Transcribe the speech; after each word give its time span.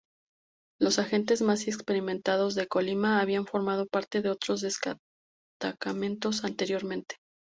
Los 0.79 0.97
agentes 0.97 1.43
más 1.43 1.67
experimentados 1.67 2.55
de 2.55 2.65
Colina 2.65 3.21
habían 3.21 3.45
formado 3.45 3.85
parte 3.85 4.23
de 4.23 4.31
otros 4.31 4.61
destacamentos 4.63 6.43
anteriormente. 6.43 7.17